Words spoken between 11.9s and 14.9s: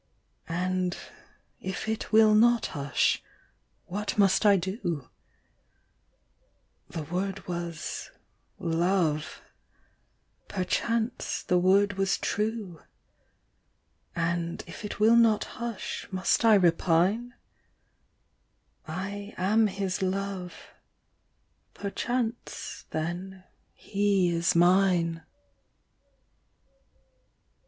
was true: And, if